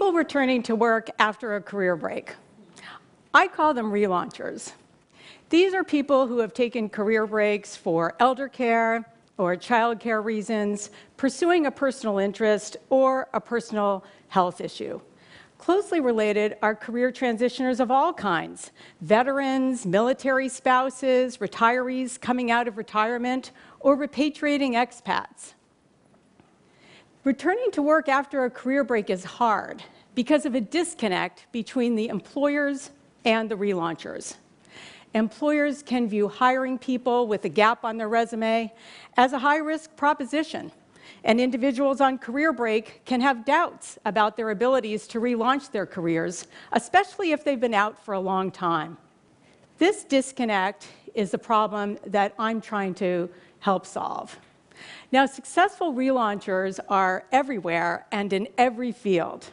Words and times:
People 0.00 0.14
returning 0.14 0.62
to 0.62 0.74
work 0.74 1.10
after 1.18 1.56
a 1.56 1.60
career 1.60 1.94
break. 1.94 2.34
I 3.34 3.46
call 3.46 3.74
them 3.74 3.92
relaunchers. 3.92 4.72
These 5.50 5.74
are 5.74 5.84
people 5.84 6.26
who 6.26 6.38
have 6.38 6.54
taken 6.54 6.88
career 6.88 7.26
breaks 7.26 7.76
for 7.76 8.16
elder 8.18 8.48
care 8.48 9.04
or 9.36 9.54
childcare 9.56 10.24
reasons, 10.24 10.88
pursuing 11.18 11.66
a 11.66 11.70
personal 11.70 12.16
interest, 12.16 12.78
or 12.88 13.28
a 13.34 13.40
personal 13.42 14.02
health 14.28 14.62
issue. 14.62 15.02
Closely 15.58 16.00
related 16.00 16.56
are 16.62 16.74
career 16.74 17.12
transitioners 17.12 17.78
of 17.78 17.90
all 17.90 18.14
kinds 18.14 18.70
veterans, 19.02 19.84
military 19.84 20.48
spouses, 20.48 21.36
retirees 21.36 22.18
coming 22.18 22.50
out 22.50 22.66
of 22.66 22.78
retirement, 22.78 23.50
or 23.80 23.98
repatriating 23.98 24.72
expats. 24.72 25.52
Returning 27.24 27.70
to 27.72 27.82
work 27.82 28.08
after 28.08 28.44
a 28.44 28.50
career 28.50 28.82
break 28.82 29.10
is 29.10 29.24
hard 29.24 29.82
because 30.14 30.46
of 30.46 30.54
a 30.54 30.60
disconnect 30.60 31.46
between 31.52 31.94
the 31.94 32.08
employers 32.08 32.90
and 33.24 33.50
the 33.50 33.56
relaunchers. 33.56 34.36
Employers 35.12 35.82
can 35.82 36.08
view 36.08 36.28
hiring 36.28 36.78
people 36.78 37.26
with 37.26 37.44
a 37.44 37.48
gap 37.48 37.84
on 37.84 37.98
their 37.98 38.08
resume 38.08 38.72
as 39.16 39.32
a 39.32 39.38
high 39.38 39.58
risk 39.58 39.94
proposition 39.96 40.72
and 41.24 41.40
individuals 41.40 42.00
on 42.00 42.18
career 42.18 42.52
break 42.52 43.04
can 43.04 43.20
have 43.20 43.44
doubts 43.44 43.98
about 44.04 44.36
their 44.36 44.50
abilities 44.50 45.06
to 45.08 45.20
relaunch 45.20 45.70
their 45.70 45.86
careers, 45.86 46.46
especially 46.72 47.32
if 47.32 47.44
they've 47.44 47.60
been 47.60 47.74
out 47.74 48.02
for 48.02 48.14
a 48.14 48.20
long 48.20 48.50
time. 48.50 48.96
This 49.78 50.04
disconnect 50.04 50.88
is 51.14 51.30
the 51.30 51.38
problem 51.38 51.98
that 52.06 52.34
I'm 52.38 52.60
trying 52.60 52.94
to 52.94 53.28
help 53.58 53.84
solve. 53.84 54.38
Now, 55.12 55.26
successful 55.26 55.92
relaunchers 55.92 56.78
are 56.88 57.24
everywhere 57.32 58.06
and 58.12 58.32
in 58.32 58.48
every 58.56 58.92
field. 58.92 59.50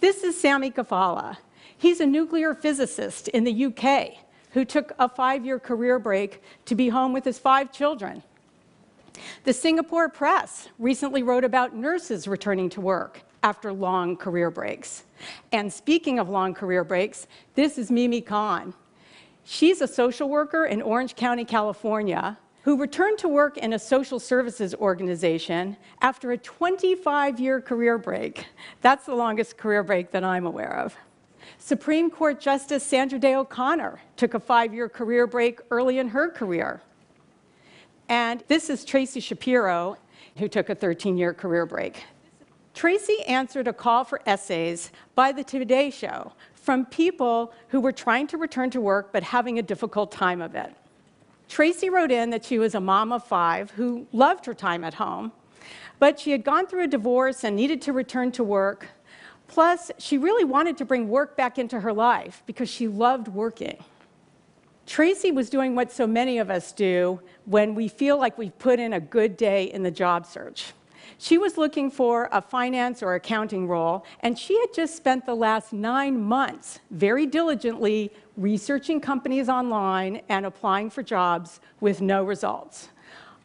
This 0.00 0.22
is 0.22 0.40
Sami 0.40 0.70
Kafala. 0.70 1.38
He's 1.76 2.00
a 2.00 2.06
nuclear 2.06 2.54
physicist 2.54 3.28
in 3.28 3.44
the 3.44 3.66
UK 3.66 4.18
who 4.52 4.64
took 4.64 4.92
a 4.98 5.08
five 5.08 5.44
year 5.44 5.58
career 5.58 5.98
break 5.98 6.42
to 6.64 6.74
be 6.74 6.88
home 6.88 7.12
with 7.12 7.24
his 7.24 7.38
five 7.38 7.72
children. 7.72 8.22
The 9.44 9.52
Singapore 9.52 10.08
Press 10.08 10.68
recently 10.78 11.22
wrote 11.22 11.44
about 11.44 11.74
nurses 11.74 12.28
returning 12.28 12.68
to 12.70 12.80
work 12.80 13.22
after 13.42 13.72
long 13.72 14.16
career 14.16 14.50
breaks. 14.50 15.04
And 15.52 15.72
speaking 15.72 16.18
of 16.18 16.28
long 16.28 16.54
career 16.54 16.84
breaks, 16.84 17.26
this 17.54 17.78
is 17.78 17.90
Mimi 17.90 18.20
Khan. 18.20 18.74
She's 19.44 19.80
a 19.80 19.88
social 19.88 20.28
worker 20.28 20.66
in 20.66 20.82
Orange 20.82 21.16
County, 21.16 21.44
California, 21.44 22.38
who 22.62 22.76
returned 22.76 23.18
to 23.18 23.28
work 23.28 23.56
in 23.56 23.72
a 23.72 23.78
social 23.78 24.18
services 24.18 24.74
organization 24.74 25.76
after 26.00 26.32
a 26.32 26.38
25 26.38 27.40
year 27.40 27.60
career 27.60 27.98
break. 27.98 28.46
That's 28.80 29.06
the 29.06 29.14
longest 29.14 29.56
career 29.56 29.82
break 29.82 30.10
that 30.10 30.24
I'm 30.24 30.46
aware 30.46 30.76
of. 30.76 30.96
Supreme 31.58 32.10
Court 32.10 32.40
Justice 32.40 32.84
Sandra 32.84 33.18
Day 33.18 33.34
O'Connor 33.34 34.00
took 34.16 34.34
a 34.34 34.40
five 34.40 34.74
year 34.74 34.88
career 34.88 35.26
break 35.26 35.60
early 35.70 35.98
in 35.98 36.08
her 36.08 36.28
career. 36.28 36.82
And 38.08 38.42
this 38.48 38.70
is 38.70 38.84
Tracy 38.84 39.20
Shapiro, 39.20 39.96
who 40.36 40.48
took 40.48 40.68
a 40.68 40.74
13 40.74 41.16
year 41.16 41.34
career 41.34 41.66
break. 41.66 42.04
Tracy 42.74 43.22
answered 43.26 43.66
a 43.66 43.72
call 43.72 44.04
for 44.04 44.20
essays 44.26 44.92
by 45.14 45.32
the 45.32 45.42
Today 45.42 45.90
Show 45.90 46.32
from 46.54 46.86
people 46.86 47.52
who 47.68 47.80
were 47.80 47.92
trying 47.92 48.26
to 48.28 48.36
return 48.36 48.70
to 48.70 48.80
work 48.80 49.12
but 49.12 49.22
having 49.22 49.58
a 49.58 49.62
difficult 49.62 50.12
time 50.12 50.40
of 50.40 50.54
it. 50.54 50.72
Tracy 51.48 51.88
wrote 51.88 52.12
in 52.12 52.30
that 52.30 52.44
she 52.44 52.58
was 52.58 52.74
a 52.74 52.80
mom 52.80 53.10
of 53.10 53.24
five 53.24 53.70
who 53.72 54.06
loved 54.12 54.46
her 54.46 54.54
time 54.54 54.84
at 54.84 54.94
home, 54.94 55.32
but 55.98 56.20
she 56.20 56.30
had 56.30 56.44
gone 56.44 56.66
through 56.66 56.84
a 56.84 56.86
divorce 56.86 57.42
and 57.42 57.56
needed 57.56 57.82
to 57.82 57.92
return 57.92 58.30
to 58.32 58.44
work. 58.44 58.88
Plus, 59.46 59.90
she 59.98 60.18
really 60.18 60.44
wanted 60.44 60.76
to 60.76 60.84
bring 60.84 61.08
work 61.08 61.36
back 61.36 61.58
into 61.58 61.80
her 61.80 61.92
life 61.92 62.42
because 62.46 62.68
she 62.68 62.86
loved 62.86 63.28
working. 63.28 63.82
Tracy 64.86 65.32
was 65.32 65.50
doing 65.50 65.74
what 65.74 65.90
so 65.90 66.06
many 66.06 66.38
of 66.38 66.50
us 66.50 66.72
do 66.72 67.20
when 67.46 67.74
we 67.74 67.88
feel 67.88 68.18
like 68.18 68.38
we've 68.38 68.58
put 68.58 68.78
in 68.78 68.92
a 68.92 69.00
good 69.00 69.36
day 69.36 69.64
in 69.64 69.82
the 69.82 69.90
job 69.90 70.26
search. 70.26 70.72
She 71.16 71.38
was 71.38 71.56
looking 71.56 71.90
for 71.90 72.28
a 72.32 72.42
finance 72.42 73.02
or 73.02 73.14
accounting 73.14 73.66
role, 73.66 74.04
and 74.20 74.38
she 74.38 74.58
had 74.60 74.74
just 74.74 74.96
spent 74.96 75.24
the 75.24 75.34
last 75.34 75.72
nine 75.72 76.20
months 76.20 76.80
very 76.90 77.24
diligently 77.24 78.12
researching 78.36 79.00
companies 79.00 79.48
online 79.48 80.20
and 80.28 80.44
applying 80.44 80.90
for 80.90 81.02
jobs 81.02 81.60
with 81.80 82.00
no 82.00 82.22
results. 82.22 82.90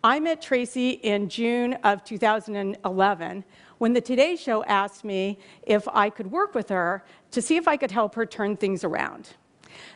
I 0.04 0.20
met 0.20 0.42
Tracy 0.42 0.92
in 0.92 1.30
June 1.30 1.76
of 1.86 2.04
2011 2.04 3.46
when 3.78 3.94
the 3.94 4.02
Today 4.02 4.36
Show 4.36 4.64
asked 4.66 5.06
me 5.06 5.40
if 5.64 5.88
I 5.88 6.10
could 6.10 6.30
work 6.30 6.54
with 6.54 6.70
her 6.70 7.06
to 7.32 7.42
see 7.42 7.56
if 7.56 7.68
I 7.68 7.78
could 7.78 7.92
help 7.92 8.16
her 8.16 8.26
turn 8.26 8.58
things 8.58 8.84
around. 8.84 9.30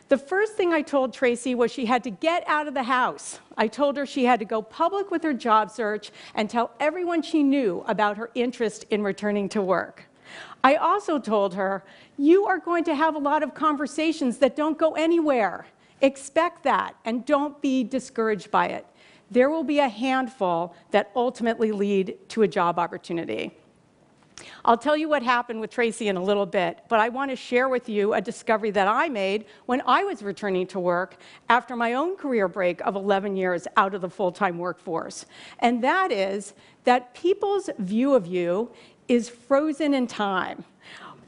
The 0.08 0.18
first 0.18 0.54
thing 0.54 0.72
I 0.72 0.82
told 0.82 1.12
Tracy 1.12 1.54
was 1.54 1.70
she 1.70 1.86
had 1.86 2.02
to 2.04 2.10
get 2.10 2.42
out 2.46 2.68
of 2.68 2.74
the 2.74 2.84
house. 2.84 3.40
I 3.56 3.68
told 3.68 3.96
her 3.96 4.06
she 4.06 4.24
had 4.24 4.38
to 4.38 4.44
go 4.44 4.62
public 4.62 5.10
with 5.10 5.22
her 5.22 5.34
job 5.34 5.70
search 5.70 6.10
and 6.34 6.48
tell 6.48 6.70
everyone 6.80 7.22
she 7.22 7.42
knew 7.42 7.84
about 7.86 8.16
her 8.16 8.30
interest 8.34 8.84
in 8.90 9.02
returning 9.02 9.48
to 9.50 9.62
work. 9.62 10.04
I 10.64 10.76
also 10.76 11.18
told 11.18 11.54
her, 11.54 11.84
you 12.16 12.46
are 12.46 12.58
going 12.58 12.84
to 12.84 12.94
have 12.94 13.14
a 13.14 13.18
lot 13.18 13.42
of 13.42 13.54
conversations 13.54 14.38
that 14.38 14.56
don't 14.56 14.78
go 14.78 14.92
anywhere. 14.92 15.66
Expect 16.00 16.62
that 16.64 16.94
and 17.04 17.24
don't 17.26 17.60
be 17.60 17.84
discouraged 17.84 18.50
by 18.50 18.66
it. 18.68 18.86
There 19.30 19.50
will 19.50 19.64
be 19.64 19.78
a 19.78 19.88
handful 19.88 20.74
that 20.90 21.10
ultimately 21.14 21.70
lead 21.70 22.16
to 22.30 22.42
a 22.42 22.48
job 22.48 22.78
opportunity. 22.78 23.57
I'll 24.64 24.76
tell 24.76 24.96
you 24.96 25.08
what 25.08 25.22
happened 25.22 25.60
with 25.60 25.70
Tracy 25.70 26.08
in 26.08 26.16
a 26.16 26.22
little 26.22 26.46
bit, 26.46 26.80
but 26.88 27.00
I 27.00 27.08
want 27.08 27.30
to 27.30 27.36
share 27.36 27.68
with 27.68 27.88
you 27.88 28.14
a 28.14 28.20
discovery 28.20 28.70
that 28.72 28.88
I 28.88 29.08
made 29.08 29.46
when 29.66 29.82
I 29.86 30.04
was 30.04 30.22
returning 30.22 30.66
to 30.68 30.80
work 30.80 31.16
after 31.48 31.76
my 31.76 31.94
own 31.94 32.16
career 32.16 32.48
break 32.48 32.80
of 32.82 32.96
11 32.96 33.36
years 33.36 33.66
out 33.76 33.94
of 33.94 34.00
the 34.00 34.10
full 34.10 34.32
time 34.32 34.58
workforce. 34.58 35.26
And 35.60 35.82
that 35.84 36.12
is 36.12 36.54
that 36.84 37.14
people's 37.14 37.70
view 37.78 38.14
of 38.14 38.26
you 38.26 38.70
is 39.08 39.28
frozen 39.28 39.94
in 39.94 40.06
time. 40.06 40.64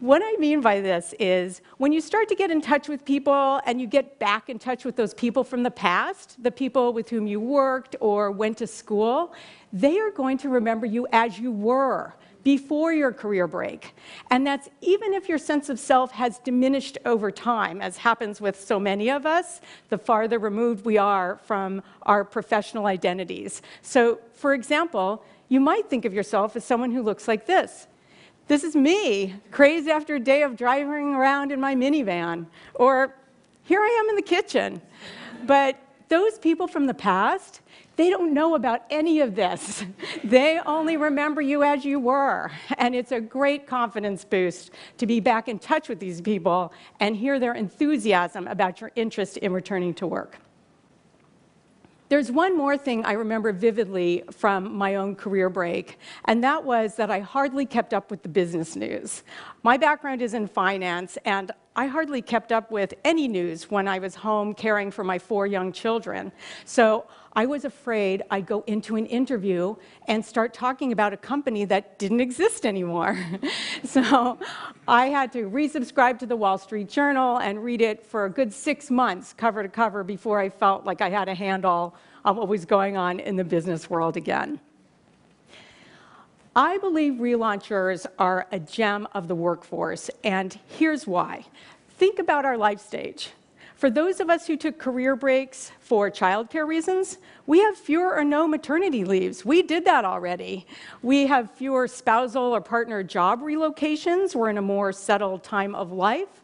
What 0.01 0.23
I 0.25 0.35
mean 0.39 0.63
by 0.63 0.81
this 0.81 1.15
is 1.21 1.61
when 1.77 1.93
you 1.93 2.01
start 2.01 2.29
to 2.31 2.35
get 2.35 2.51
in 2.51 2.63
touch 2.63 2.89
with 2.89 3.05
people 3.05 3.61
and 3.67 3.79
you 3.79 3.87
get 3.87 4.19
back 4.19 4.49
in 4.49 4.59
touch 4.59 4.87
with 4.87 4.97
those 4.97 5.13
people 5.13 5.45
from 5.45 5.63
the 5.63 5.71
past, 5.71 6.43
the 6.43 6.51
people 6.51 6.95
with 6.95 7.11
whom 7.11 7.27
you 7.27 7.39
worked 7.39 7.97
or 8.01 8.31
went 8.31 8.57
to 8.59 8.67
school, 8.67 9.35
they 9.75 9.99
are 9.99 10.11
going 10.11 10.39
to 10.39 10.49
remember 10.49 10.87
you 10.87 11.07
as 11.13 11.39
you 11.39 11.53
were 11.53 12.15
before 12.43 12.93
your 12.93 13.13
career 13.13 13.47
break. 13.47 13.95
And 14.31 14.47
that's 14.47 14.69
even 14.81 15.13
if 15.13 15.29
your 15.29 15.39
sense 15.39 15.69
of 15.69 15.79
self 15.79 16.13
has 16.13 16.39
diminished 16.39 16.99
over 17.05 17.31
time, 17.31 17.81
as 17.81 17.99
happens 17.99 18.41
with 18.41 18.59
so 18.59 18.79
many 18.79 19.11
of 19.11 19.27
us, 19.27 19.61
the 19.89 19.99
farther 19.99 20.39
removed 20.39 20.85
we 20.85 20.99
are 20.99 21.39
from 21.45 21.83
our 22.03 22.25
professional 22.25 22.87
identities. 22.87 23.63
So, 23.83 24.21
for 24.33 24.55
example, 24.55 25.25
you 25.49 25.61
might 25.61 25.91
think 25.91 26.05
of 26.05 26.15
yourself 26.15 26.57
as 26.57 26.65
someone 26.65 26.91
who 26.91 27.03
looks 27.03 27.29
like 27.29 27.47
this. 27.47 27.87
This 28.49 28.65
is 28.65 28.75
me, 28.75 29.37
crazed 29.51 29.89
after 29.89 30.17
a 30.17 30.21
day 30.21 30.43
of 30.43 30.57
driving 30.57 31.15
around 31.15 31.53
in 31.53 31.61
my 31.61 31.75
minivan. 31.75 32.47
Or 32.75 33.15
here 33.65 33.81
I 33.81 34.03
am 34.03 34.11
in 34.11 34.17
the 34.17 34.23
kitchen. 34.23 34.83
But 35.47 35.79
those 36.09 36.39
people 36.39 36.67
from 36.67 36.87
the 36.87 36.95
past, 36.95 37.61
they 38.01 38.09
don't 38.09 38.33
know 38.33 38.55
about 38.55 38.83
any 38.89 39.21
of 39.21 39.35
this. 39.35 39.85
They 40.25 40.61
only 40.65 40.97
remember 40.97 41.41
you 41.41 41.63
as 41.63 41.85
you 41.85 41.99
were. 41.99 42.51
And 42.79 42.95
it's 42.95 43.11
a 43.11 43.21
great 43.21 43.67
confidence 43.67 44.25
boost 44.25 44.71
to 44.99 45.07
be 45.07 45.19
back 45.19 45.49
in 45.49 45.59
touch 45.59 45.89
with 45.89 45.99
these 45.99 46.21
people 46.21 46.73
and 47.01 47.17
hear 47.17 47.39
their 47.39 47.55
enthusiasm 47.55 48.47
about 48.47 48.81
your 48.81 48.93
interest 48.97 49.39
in 49.39 49.53
returning 49.53 49.95
to 49.95 50.07
work. 50.07 50.39
There's 52.11 52.31
one 52.31 52.57
more 52.57 52.77
thing 52.77 53.05
I 53.05 53.13
remember 53.13 53.53
vividly 53.53 54.25
from 54.33 54.75
my 54.75 54.97
own 54.97 55.15
career 55.15 55.49
break, 55.49 55.97
and 56.25 56.43
that 56.43 56.65
was 56.65 56.97
that 56.97 57.11
I 57.11 57.21
hardly 57.21 57.65
kept 57.67 57.95
up 57.95 58.11
with 58.11 58.23
the 58.23 58.29
business 58.29 58.75
news. 58.75 59.23
My 59.63 59.77
background 59.77 60.23
is 60.23 60.33
in 60.33 60.47
finance, 60.47 61.19
and 61.27 61.53
I 61.77 61.87
hardly 61.87 62.23
kept 62.23 62.51
up 62.51 62.71
with 62.71 62.95
any 63.05 63.29
news 63.29 63.71
when 63.71 63.87
I 63.87 63.99
was 63.99 64.15
home 64.15 64.55
caring 64.55 64.91
for 64.91 65.05
my 65.05 65.19
four 65.19 65.47
young 65.47 65.71
children. 65.71 66.33
So 66.65 67.05
I 67.35 67.45
was 67.45 67.67
afraid 67.67 68.23
I'd 68.31 68.47
go 68.47 68.65
into 68.67 68.97
an 68.97 69.05
interview 69.05 69.77
and 70.09 70.25
start 70.25 70.55
talking 70.55 70.93
about 70.93 71.13
a 71.13 71.19
company 71.19 71.67
that 71.67 71.99
didn't 71.99 72.21
exist 72.21 72.65
anymore. 72.65 73.19
so 73.85 74.39
I 74.89 75.07
had 75.07 75.31
to 75.33 75.51
resubscribe 75.51 76.19
to 76.21 76.27
the 76.27 76.37
Wall 76.37 76.57
Street 76.57 76.89
Journal 76.89 77.37
and 77.39 77.63
read 77.63 77.83
it 77.83 78.03
for 78.03 78.25
a 78.25 78.31
good 78.31 78.55
six 78.55 78.91
months, 78.91 79.35
cover 79.35 79.63
to 79.63 79.69
cover, 79.69 80.03
before 80.03 80.41
I 80.41 80.49
felt 80.49 80.87
like 80.87 81.03
I 81.03 81.11
had 81.11 81.29
a 81.29 81.35
handle 81.35 81.95
on 82.25 82.37
what 82.37 82.49
was 82.49 82.65
going 82.65 82.97
on 82.97 83.21
in 83.21 83.37
the 83.37 83.45
business 83.45 83.91
world 83.91 84.17
again. 84.17 84.59
I 86.55 86.79
believe 86.79 87.15
relaunchers 87.15 88.07
are 88.19 88.49
a 88.51 88.59
gem 88.59 89.07
of 89.15 89.29
the 89.29 89.37
workforce, 89.37 90.11
and 90.25 90.59
here's 90.67 91.07
why. 91.07 91.47
Think 91.91 92.19
about 92.19 92.45
our 92.45 92.57
life 92.57 92.81
stage. 92.81 93.31
For 93.77 93.89
those 93.89 94.19
of 94.19 94.29
us 94.29 94.49
who 94.49 94.57
took 94.57 94.77
career 94.77 95.15
breaks 95.15 95.71
for 95.79 96.11
childcare 96.11 96.67
reasons, 96.67 97.19
we 97.47 97.61
have 97.61 97.77
fewer 97.77 98.17
or 98.17 98.25
no 98.25 98.49
maternity 98.49 99.05
leaves. 99.05 99.45
We 99.45 99.63
did 99.63 99.85
that 99.85 100.05
already. 100.05 100.67
We 101.03 101.29
have 101.29 101.53
fewer 101.53 101.87
spousal 101.87 102.43
or 102.43 102.61
partner 102.61 103.05
job 103.05 103.41
relocations. 103.41 104.35
We're 104.35 104.51
in 104.51 104.59
a 104.59 104.63
more 104.63 104.93
settled 104.93 105.45
time 105.45 105.77
of 105.77 105.93
life. 105.93 106.40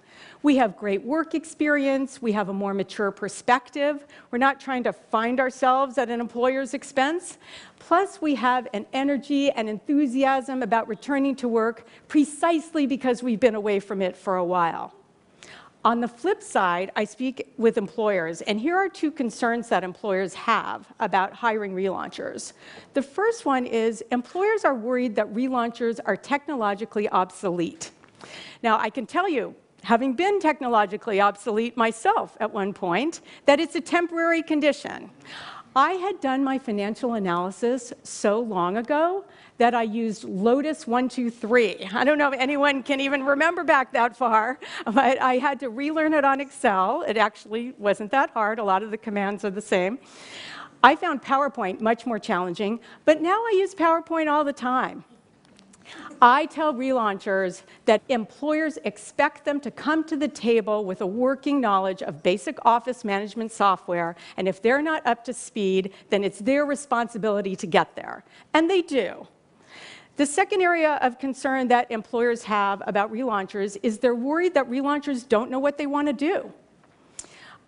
We 0.46 0.58
have 0.58 0.76
great 0.76 1.02
work 1.02 1.34
experience. 1.34 2.22
We 2.22 2.30
have 2.30 2.50
a 2.50 2.52
more 2.52 2.72
mature 2.72 3.10
perspective. 3.10 4.06
We're 4.30 4.38
not 4.38 4.60
trying 4.60 4.84
to 4.84 4.92
find 4.92 5.40
ourselves 5.40 5.98
at 5.98 6.08
an 6.08 6.20
employer's 6.20 6.72
expense. 6.72 7.38
Plus, 7.80 8.22
we 8.22 8.36
have 8.36 8.68
an 8.72 8.86
energy 8.92 9.50
and 9.50 9.68
enthusiasm 9.68 10.62
about 10.62 10.86
returning 10.86 11.34
to 11.34 11.48
work 11.48 11.84
precisely 12.06 12.86
because 12.86 13.24
we've 13.24 13.40
been 13.40 13.56
away 13.56 13.80
from 13.80 14.00
it 14.00 14.16
for 14.16 14.36
a 14.36 14.44
while. 14.44 14.94
On 15.84 16.00
the 16.00 16.06
flip 16.06 16.40
side, 16.40 16.92
I 16.94 17.02
speak 17.02 17.52
with 17.58 17.76
employers, 17.76 18.40
and 18.42 18.60
here 18.60 18.76
are 18.76 18.88
two 18.88 19.10
concerns 19.10 19.68
that 19.70 19.82
employers 19.82 20.32
have 20.34 20.86
about 21.00 21.32
hiring 21.32 21.74
relaunchers. 21.74 22.52
The 22.94 23.02
first 23.02 23.46
one 23.46 23.66
is 23.66 24.00
employers 24.12 24.64
are 24.64 24.76
worried 24.76 25.16
that 25.16 25.26
relaunchers 25.34 25.98
are 26.06 26.16
technologically 26.16 27.08
obsolete. 27.08 27.90
Now, 28.62 28.78
I 28.78 28.90
can 28.90 29.06
tell 29.06 29.28
you, 29.28 29.56
having 29.86 30.14
been 30.14 30.40
technologically 30.40 31.20
obsolete 31.20 31.76
myself 31.76 32.36
at 32.40 32.52
one 32.52 32.72
point, 32.72 33.20
that 33.44 33.60
it's 33.60 33.76
a 33.76 33.80
temporary 33.80 34.42
condition. 34.42 35.08
I 35.76 35.92
had 35.92 36.20
done 36.20 36.42
my 36.42 36.58
financial 36.58 37.14
analysis 37.14 37.92
so 38.02 38.40
long 38.40 38.78
ago 38.78 39.24
that 39.58 39.76
I 39.76 39.84
used 39.84 40.24
Lotus 40.24 40.88
123. 40.88 41.90
I 41.92 42.02
don't 42.02 42.18
know 42.18 42.32
if 42.32 42.40
anyone 42.40 42.82
can 42.82 43.00
even 43.00 43.22
remember 43.24 43.62
back 43.62 43.92
that 43.92 44.16
far, 44.16 44.58
but 44.86 45.22
I 45.22 45.34
had 45.36 45.60
to 45.60 45.70
relearn 45.70 46.14
it 46.14 46.24
on 46.24 46.40
Excel. 46.40 47.04
It 47.06 47.16
actually 47.16 47.72
wasn't 47.78 48.10
that 48.10 48.30
hard. 48.30 48.58
A 48.58 48.64
lot 48.64 48.82
of 48.82 48.90
the 48.90 48.98
commands 48.98 49.44
are 49.44 49.50
the 49.50 49.62
same. 49.62 50.00
I 50.82 50.96
found 50.96 51.22
PowerPoint 51.22 51.80
much 51.80 52.06
more 52.06 52.18
challenging, 52.18 52.80
but 53.04 53.22
now 53.22 53.36
I 53.36 53.54
use 53.56 53.72
PowerPoint 53.72 54.28
all 54.28 54.42
the 54.42 54.52
time. 54.52 55.04
I 56.20 56.46
tell 56.46 56.72
relaunchers 56.72 57.62
that 57.84 58.02
employers 58.08 58.78
expect 58.84 59.44
them 59.44 59.60
to 59.60 59.70
come 59.70 60.04
to 60.04 60.16
the 60.16 60.28
table 60.28 60.84
with 60.84 61.00
a 61.00 61.06
working 61.06 61.60
knowledge 61.60 62.02
of 62.02 62.22
basic 62.22 62.58
office 62.64 63.04
management 63.04 63.52
software, 63.52 64.16
and 64.36 64.48
if 64.48 64.62
they're 64.62 64.82
not 64.82 65.06
up 65.06 65.24
to 65.24 65.32
speed, 65.32 65.92
then 66.10 66.24
it's 66.24 66.38
their 66.38 66.64
responsibility 66.64 67.54
to 67.56 67.66
get 67.66 67.94
there. 67.96 68.24
And 68.54 68.70
they 68.70 68.82
do. 68.82 69.26
The 70.16 70.24
second 70.26 70.62
area 70.62 70.98
of 71.02 71.18
concern 71.18 71.68
that 71.68 71.90
employers 71.90 72.44
have 72.44 72.82
about 72.86 73.12
relaunchers 73.12 73.76
is 73.82 73.98
they're 73.98 74.14
worried 74.14 74.54
that 74.54 74.70
relaunchers 74.70 75.28
don't 75.28 75.50
know 75.50 75.58
what 75.58 75.76
they 75.76 75.86
want 75.86 76.06
to 76.08 76.14
do. 76.14 76.52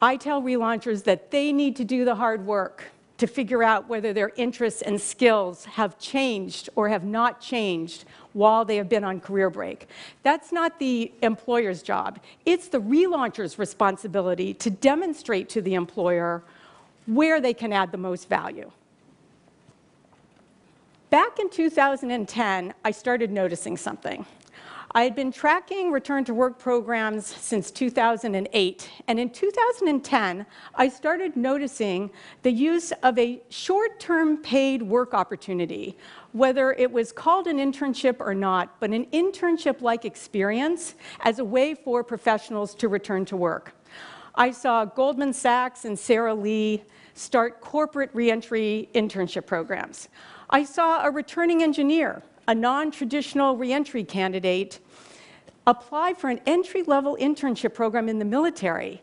I 0.01 0.17
tell 0.17 0.41
relaunchers 0.41 1.05
that 1.05 1.31
they 1.31 1.53
need 1.53 1.77
to 1.77 1.85
do 1.85 2.07
the 2.07 2.15
hard 2.15 2.47
work 2.47 2.85
to 3.19 3.27
figure 3.27 3.63
out 3.63 3.89
whether 3.89 4.13
their 4.13 4.31
interests 4.37 4.81
and 4.81 5.01
skills 5.01 5.65
have 5.65 5.99
changed 5.99 6.71
or 6.77 6.89
have 6.89 7.05
not 7.05 7.41
changed 7.41 8.05
while 8.33 8.65
they 8.65 8.77
have 8.77 8.89
been 8.89 9.05
on 9.05 9.21
career 9.21 9.51
break. 9.51 9.89
That's 10.23 10.53
not 10.53 10.79
the 10.79 11.13
employer's 11.23 11.83
job. 11.83 12.21
It's 12.47 12.69
the 12.69 12.81
relauncher's 12.81 13.59
responsibility 13.59 14.55
to 14.55 14.71
demonstrate 14.71 15.49
to 15.51 15.61
the 15.61 15.75
employer 15.75 16.43
where 17.07 17.41
they 17.41 17.55
can 17.55 17.73
add 17.73 17.91
the 17.91 17.99
most 17.99 18.29
value. 18.29 18.71
Back 21.11 21.39
in 21.39 21.49
2010, 21.49 22.75
I 22.85 22.91
started 22.91 23.31
noticing 23.31 23.77
something. 23.77 24.27
I 24.93 25.05
had 25.05 25.15
been 25.15 25.31
tracking 25.31 25.93
return 25.93 26.25
to 26.25 26.35
work 26.35 26.59
programs 26.59 27.27
since 27.27 27.71
2008, 27.71 28.91
and 29.07 29.21
in 29.21 29.29
2010, 29.29 30.47
I 30.75 30.89
started 30.89 31.37
noticing 31.37 32.11
the 32.43 32.51
use 32.51 32.93
of 33.03 33.19
a 33.19 33.43
short 33.51 34.01
term 34.01 34.39
paid 34.39 34.83
work 34.83 35.13
opportunity, 35.13 35.99
whether 36.33 36.73
it 36.73 36.91
was 36.91 37.13
called 37.13 37.47
an 37.49 37.59
internship 37.59 38.17
or 38.19 38.35
not, 38.35 38.81
but 38.81 38.91
an 38.91 39.05
internship 39.07 39.83
like 39.83 40.07
experience 40.07 40.95
as 41.21 41.39
a 41.39 41.45
way 41.45 41.75
for 41.75 42.03
professionals 42.03 42.75
to 42.77 42.89
return 42.89 43.27
to 43.27 43.37
work. 43.37 43.75
I 44.35 44.53
saw 44.53 44.87
Goldman 44.87 45.35
Sachs 45.35 45.85
and 45.85 45.99
Sara 45.99 46.35
Lee 46.35 46.83
start 47.13 47.61
corporate 47.61 48.11
reentry 48.15 48.89
internship 48.95 49.45
programs. 49.45 50.09
I 50.49 50.65
saw 50.65 51.05
a 51.05 51.11
returning 51.11 51.63
engineer, 51.63 52.23
a 52.49 52.55
non-traditional 52.55 53.57
reentry 53.57 54.03
candidate, 54.03 54.81
apply 55.67 56.15
for 56.15 56.31
an 56.31 56.41
entry-level 56.47 57.17
internship 57.21 57.75
program 57.75 58.09
in 58.09 58.19
the 58.19 58.25
military 58.25 59.03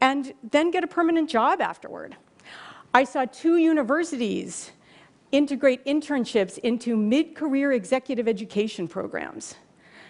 and 0.00 0.32
then 0.50 0.70
get 0.70 0.82
a 0.82 0.86
permanent 0.86 1.28
job 1.28 1.60
afterward. 1.60 2.16
I 2.94 3.04
saw 3.04 3.26
two 3.26 3.58
universities 3.58 4.72
integrate 5.30 5.84
internships 5.84 6.56
into 6.58 6.96
mid-career 6.96 7.72
executive 7.72 8.26
education 8.26 8.88
programs. 8.88 9.56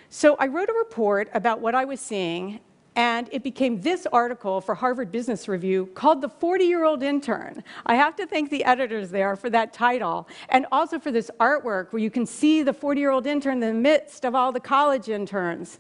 So 0.09 0.37
I 0.39 0.47
wrote 0.47 0.69
a 0.69 0.75
report 0.75 1.29
about 1.35 1.61
what 1.61 1.75
I 1.75 1.85
was 1.85 2.01
seeing 2.01 2.61
and 2.97 3.29
it 3.31 3.43
became 3.43 3.83
this 3.83 4.07
article 4.11 4.63
for 4.63 4.75
Harvard 4.75 5.13
Business 5.13 5.49
Review 5.49 5.87
called 5.95 6.23
The 6.23 6.31
40 6.31 6.65
Year 6.65 6.85
Old 6.85 7.03
Intern. 7.03 7.63
I 7.85 7.95
have 7.95 8.17
to 8.17 8.27
thank 8.27 8.51
the 8.51 8.65
editors 8.65 9.11
there 9.11 9.37
for 9.37 9.51
that 9.51 9.75
title, 9.75 10.27
and 10.49 10.65
also 10.73 10.99
for 10.99 11.13
this 11.13 11.31
artwork 11.39 11.93
where 11.93 12.01
you 12.01 12.11
can 12.11 12.25
see 12.25 12.63
the 12.63 12.73
40 12.73 13.01
year 13.01 13.11
old 13.11 13.27
intern 13.27 13.63
in 13.63 13.75
the 13.75 13.75
midst 13.75 14.25
of 14.25 14.35
all 14.35 14.51
the 14.51 14.61
college 14.61 15.11
interns. 15.11 15.79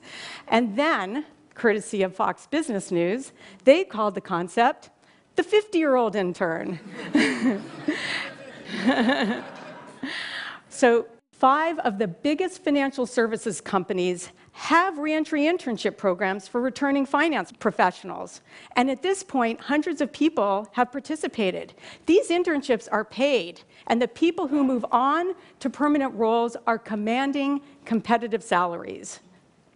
And 0.49 0.77
then, 0.77 1.25
courtesy 1.55 2.03
of 2.03 2.15
Fox 2.15 2.47
Business 2.47 2.91
News, 2.91 3.33
they 3.65 3.83
called 3.83 4.15
the 4.15 4.21
concept 4.21 4.91
the 5.37 5.43
50 5.43 5.79
year 5.79 5.97
old 5.97 6.17
intern. 6.17 6.79
so, 10.69 11.07
five 11.33 11.79
of 11.81 11.99
the 11.99 12.09
biggest 12.09 12.63
financial 12.63 13.07
services 13.07 13.61
companies 13.61 14.31
have 14.57 14.97
reentry 14.97 15.43
internship 15.43 15.99
programs 15.99 16.49
for 16.49 16.63
returning 16.63 17.05
finance 17.05 17.53
professionals. 17.53 18.41
And 18.75 18.91
at 18.91 19.03
this 19.03 19.23
point, 19.23 19.61
hundreds 19.61 20.01
of 20.01 20.11
people 20.11 20.67
have 20.73 20.91
participated. 20.91 21.75
These 22.07 22.31
internships 22.31 22.89
are 22.91 23.05
paid, 23.05 23.61
and 23.87 24.01
the 24.01 24.09
people 24.09 24.49
who 24.49 24.65
move 24.65 24.87
on 24.91 25.35
to 25.61 25.69
permanent 25.69 26.15
roles 26.15 26.57
are 26.67 26.79
commanding 26.79 27.61
competitive 27.85 28.43
salaries. 28.43 29.21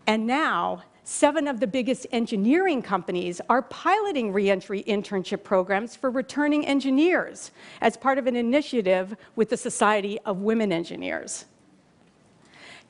And 0.07 0.27
now, 0.27 0.83
seven 1.05 1.47
of 1.47 1.61
the 1.61 1.67
biggest 1.67 2.07
engineering 2.11 2.81
companies 2.81 3.39
are 3.51 3.61
piloting 3.61 4.33
reentry 4.33 4.83
internship 4.85 5.45
programs 5.45 5.95
for 5.95 6.11
returning 6.11 6.65
engineers 6.65 7.51
as 7.83 7.99
part 7.99 8.17
of 8.17 8.27
an 8.27 8.35
initiative 8.35 9.15
with 9.37 9.51
the 9.51 9.59
Society 9.59 10.19
of 10.25 10.39
Women 10.39 10.73
Engineers. 10.73 11.45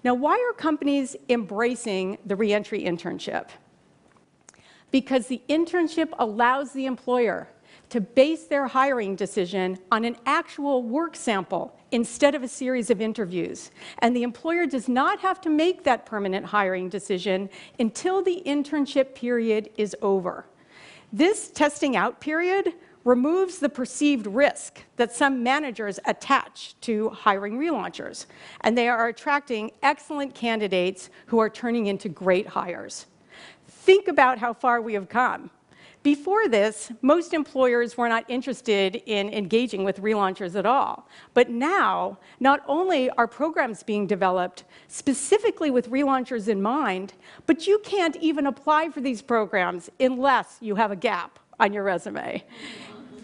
Now, 0.02 0.14
why 0.14 0.34
are 0.34 0.54
companies 0.54 1.16
embracing 1.28 2.18
the 2.24 2.36
reentry 2.36 2.82
internship? 2.82 3.48
Because 4.90 5.26
the 5.26 5.42
internship 5.48 6.08
allows 6.18 6.72
the 6.72 6.86
employer 6.86 7.48
to 7.90 8.00
base 8.00 8.44
their 8.44 8.66
hiring 8.66 9.16
decision 9.16 9.78
on 9.90 10.04
an 10.04 10.16
actual 10.24 10.82
work 10.82 11.16
sample 11.16 11.76
instead 11.92 12.34
of 12.34 12.42
a 12.42 12.48
series 12.48 12.88
of 12.88 13.00
interviews. 13.00 13.70
And 13.98 14.14
the 14.14 14.22
employer 14.22 14.66
does 14.66 14.88
not 14.88 15.20
have 15.20 15.40
to 15.42 15.50
make 15.50 15.84
that 15.84 16.06
permanent 16.06 16.46
hiring 16.46 16.88
decision 16.88 17.50
until 17.78 18.22
the 18.22 18.42
internship 18.46 19.14
period 19.14 19.70
is 19.76 19.96
over. 20.02 20.46
This 21.12 21.50
testing 21.50 21.96
out 21.96 22.20
period 22.20 22.74
removes 23.04 23.58
the 23.58 23.68
perceived 23.68 24.26
risk 24.26 24.84
that 24.96 25.12
some 25.12 25.42
managers 25.42 25.98
attach 26.04 26.74
to 26.82 27.08
hiring 27.10 27.58
relaunchers, 27.58 28.26
and 28.60 28.76
they 28.76 28.88
are 28.88 29.08
attracting 29.08 29.70
excellent 29.82 30.34
candidates 30.34 31.10
who 31.26 31.38
are 31.38 31.50
turning 31.50 31.86
into 31.86 32.08
great 32.08 32.46
hires. 32.46 33.06
Think 33.66 34.08
about 34.08 34.38
how 34.38 34.52
far 34.52 34.80
we 34.80 34.94
have 34.94 35.08
come. 35.08 35.50
Before 36.02 36.48
this, 36.48 36.90
most 37.02 37.34
employers 37.34 37.98
were 37.98 38.08
not 38.08 38.24
interested 38.28 39.02
in 39.04 39.28
engaging 39.28 39.84
with 39.84 40.00
relaunchers 40.00 40.54
at 40.54 40.64
all. 40.64 41.06
But 41.34 41.50
now, 41.50 42.18
not 42.38 42.62
only 42.66 43.10
are 43.10 43.26
programs 43.26 43.82
being 43.82 44.06
developed 44.06 44.64
specifically 44.88 45.70
with 45.70 45.90
relaunchers 45.90 46.48
in 46.48 46.62
mind, 46.62 47.12
but 47.44 47.66
you 47.66 47.80
can't 47.84 48.16
even 48.16 48.46
apply 48.46 48.88
for 48.88 49.02
these 49.02 49.20
programs 49.20 49.90
unless 50.00 50.56
you 50.62 50.74
have 50.76 50.90
a 50.90 50.96
gap 50.96 51.38
on 51.60 51.72
your 51.72 51.84
resume. 51.84 52.42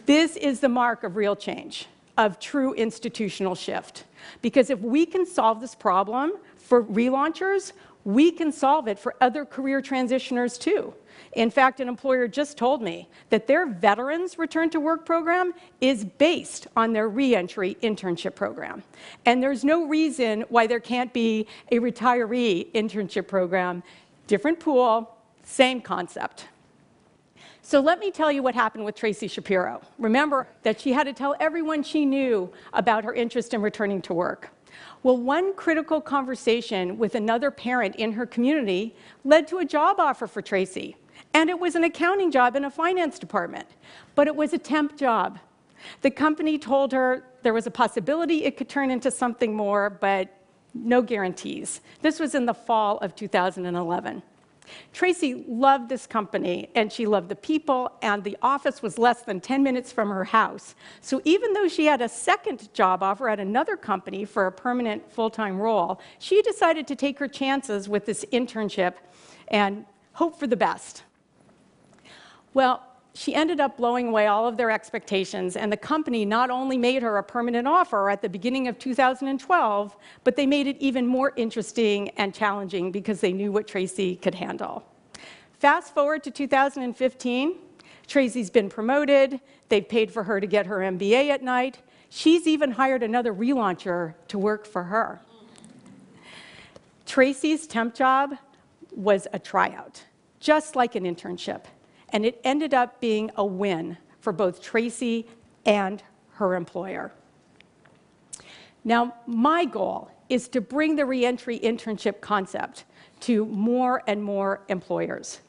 This 0.04 0.36
is 0.36 0.60
the 0.60 0.68
mark 0.68 1.02
of 1.02 1.16
real 1.16 1.34
change, 1.34 1.86
of 2.16 2.38
true 2.38 2.74
institutional 2.74 3.56
shift. 3.56 4.04
Because 4.42 4.70
if 4.70 4.78
we 4.80 5.06
can 5.06 5.26
solve 5.26 5.60
this 5.60 5.74
problem 5.74 6.34
for 6.56 6.84
relaunchers, 6.84 7.72
we 8.04 8.30
can 8.30 8.52
solve 8.52 8.86
it 8.86 8.98
for 8.98 9.16
other 9.20 9.44
career 9.44 9.82
transitioners 9.82 10.60
too. 10.60 10.94
In 11.32 11.50
fact, 11.50 11.80
an 11.80 11.88
employer 11.88 12.28
just 12.28 12.56
told 12.56 12.82
me 12.82 13.08
that 13.30 13.46
their 13.46 13.66
veterans 13.66 14.38
return 14.38 14.70
to 14.70 14.80
work 14.80 15.04
program 15.04 15.52
is 15.80 16.04
based 16.04 16.66
on 16.76 16.92
their 16.92 17.08
reentry 17.08 17.76
internship 17.82 18.34
program. 18.34 18.82
And 19.24 19.42
there's 19.42 19.64
no 19.64 19.86
reason 19.86 20.42
why 20.48 20.66
there 20.66 20.80
can't 20.80 21.12
be 21.12 21.46
a 21.72 21.78
retiree 21.78 22.70
internship 22.72 23.26
program, 23.28 23.82
different 24.26 24.60
pool, 24.60 25.16
same 25.42 25.80
concept. 25.80 26.46
So 27.68 27.80
let 27.80 27.98
me 27.98 28.12
tell 28.12 28.30
you 28.30 28.44
what 28.44 28.54
happened 28.54 28.84
with 28.84 28.94
Tracy 28.94 29.26
Shapiro. 29.26 29.82
Remember 29.98 30.46
that 30.62 30.80
she 30.80 30.92
had 30.92 31.02
to 31.08 31.12
tell 31.12 31.34
everyone 31.40 31.82
she 31.82 32.06
knew 32.06 32.48
about 32.72 33.02
her 33.02 33.12
interest 33.12 33.54
in 33.54 33.60
returning 33.60 34.00
to 34.02 34.14
work. 34.14 34.50
Well, 35.02 35.16
one 35.16 35.52
critical 35.52 36.00
conversation 36.00 36.96
with 36.96 37.16
another 37.16 37.50
parent 37.50 37.96
in 37.96 38.12
her 38.12 38.24
community 38.24 38.94
led 39.24 39.48
to 39.48 39.58
a 39.58 39.64
job 39.64 39.98
offer 39.98 40.28
for 40.28 40.40
Tracy. 40.40 40.96
And 41.34 41.50
it 41.50 41.58
was 41.58 41.74
an 41.74 41.82
accounting 41.82 42.30
job 42.30 42.54
in 42.54 42.64
a 42.64 42.70
finance 42.70 43.18
department, 43.18 43.66
but 44.14 44.28
it 44.28 44.36
was 44.36 44.52
a 44.52 44.58
temp 44.58 44.96
job. 44.96 45.40
The 46.02 46.10
company 46.12 46.60
told 46.60 46.92
her 46.92 47.24
there 47.42 47.52
was 47.52 47.66
a 47.66 47.72
possibility 47.72 48.44
it 48.44 48.56
could 48.56 48.68
turn 48.68 48.92
into 48.92 49.10
something 49.10 49.52
more, 49.52 49.90
but 49.90 50.32
no 50.72 51.02
guarantees. 51.02 51.80
This 52.00 52.20
was 52.20 52.36
in 52.36 52.46
the 52.46 52.54
fall 52.54 52.98
of 52.98 53.16
2011. 53.16 54.22
Tracy 54.92 55.44
loved 55.48 55.88
this 55.88 56.06
company 56.06 56.70
and 56.74 56.92
she 56.92 57.06
loved 57.06 57.28
the 57.28 57.36
people, 57.36 57.92
and 58.02 58.24
the 58.24 58.36
office 58.42 58.82
was 58.82 58.98
less 58.98 59.22
than 59.22 59.40
10 59.40 59.62
minutes 59.62 59.92
from 59.92 60.08
her 60.08 60.24
house. 60.24 60.74
So 61.00 61.20
even 61.24 61.52
though 61.52 61.68
she 61.68 61.86
had 61.86 62.00
a 62.00 62.08
second 62.08 62.72
job 62.72 63.02
offer 63.02 63.28
at 63.28 63.40
another 63.40 63.76
company 63.76 64.24
for 64.24 64.46
a 64.46 64.52
permanent 64.52 65.10
full 65.12 65.30
time 65.30 65.58
role, 65.58 66.00
she 66.18 66.42
decided 66.42 66.86
to 66.86 66.96
take 66.96 67.18
her 67.18 67.28
chances 67.28 67.88
with 67.88 68.06
this 68.06 68.24
internship 68.32 68.94
and 69.48 69.84
hope 70.12 70.38
for 70.38 70.46
the 70.46 70.56
best. 70.56 71.02
Well, 72.54 72.85
she 73.16 73.34
ended 73.34 73.60
up 73.60 73.78
blowing 73.78 74.08
away 74.08 74.26
all 74.26 74.46
of 74.46 74.58
their 74.58 74.70
expectations, 74.70 75.56
and 75.56 75.72
the 75.72 75.76
company 75.76 76.26
not 76.26 76.50
only 76.50 76.76
made 76.76 77.02
her 77.02 77.16
a 77.16 77.22
permanent 77.22 77.66
offer 77.66 78.10
at 78.10 78.20
the 78.20 78.28
beginning 78.28 78.68
of 78.68 78.78
2012, 78.78 79.96
but 80.22 80.36
they 80.36 80.44
made 80.44 80.66
it 80.66 80.76
even 80.80 81.06
more 81.06 81.32
interesting 81.36 82.10
and 82.10 82.34
challenging 82.34 82.92
because 82.92 83.22
they 83.22 83.32
knew 83.32 83.50
what 83.50 83.66
Tracy 83.66 84.16
could 84.16 84.34
handle. 84.34 84.84
Fast 85.58 85.94
forward 85.94 86.22
to 86.24 86.30
2015, 86.30 87.54
Tracy's 88.06 88.50
been 88.50 88.68
promoted, 88.68 89.40
they've 89.70 89.88
paid 89.88 90.12
for 90.12 90.22
her 90.24 90.38
to 90.38 90.46
get 90.46 90.66
her 90.66 90.80
MBA 90.80 91.30
at 91.30 91.42
night. 91.42 91.78
She's 92.10 92.46
even 92.46 92.72
hired 92.72 93.02
another 93.02 93.32
relauncher 93.32 94.12
to 94.28 94.38
work 94.38 94.66
for 94.66 94.84
her. 94.84 95.20
Tracy's 97.06 97.66
temp 97.66 97.94
job 97.94 98.36
was 98.94 99.26
a 99.32 99.38
tryout, 99.38 100.04
just 100.38 100.76
like 100.76 100.94
an 100.94 101.04
internship 101.04 101.62
and 102.10 102.24
it 102.24 102.40
ended 102.44 102.74
up 102.74 103.00
being 103.00 103.30
a 103.36 103.44
win 103.44 103.96
for 104.20 104.32
both 104.32 104.62
Tracy 104.62 105.26
and 105.64 106.02
her 106.32 106.54
employer. 106.54 107.12
Now, 108.84 109.14
my 109.26 109.64
goal 109.64 110.10
is 110.28 110.48
to 110.48 110.60
bring 110.60 110.96
the 110.96 111.04
reentry 111.04 111.58
internship 111.58 112.20
concept 112.20 112.84
to 113.20 113.46
more 113.46 114.02
and 114.06 114.22
more 114.22 114.60
employers. 114.68 115.40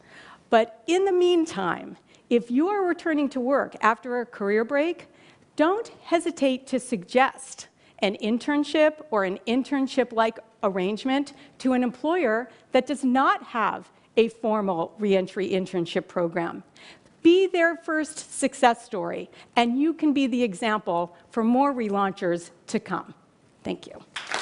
But 0.50 0.84
in 0.88 1.06
the 1.06 1.12
meantime, 1.12 1.98
if 2.30 2.50
you 2.50 2.68
are 2.68 2.86
returning 2.86 3.30
to 3.30 3.40
work 3.40 3.76
after 3.82 4.22
a 4.22 4.26
career 4.26 4.64
break, 4.64 5.08
don't 5.56 5.88
hesitate 6.04 6.68
to 6.68 6.80
suggest 6.80 7.68
an 8.00 8.16
internship 8.22 9.04
or 9.12 9.24
an 9.24 9.40
internship 9.48 10.14
like 10.14 10.40
arrangement 10.64 11.34
to 11.60 11.74
an 11.74 11.84
employer 11.84 12.50
that 12.72 12.86
does 12.86 13.04
not 13.04 13.44
have 13.44 13.90
a 14.18 14.28
formal 14.28 14.94
reentry 15.00 15.50
internship 15.52 16.08
program. 16.08 16.64
Be 17.24 17.48
their 17.48 17.78
first 17.78 18.38
success 18.38 18.84
story, 18.84 19.30
and 19.56 19.80
you 19.80 19.94
can 19.94 20.14
be 20.14 20.28
the 20.28 20.44
example 20.44 21.16
for 21.30 21.44
more 21.44 21.74
relaunchers 21.74 22.52
to 22.68 22.80
come. 22.80 23.14
Thank 23.64 23.88
you. 23.88 24.37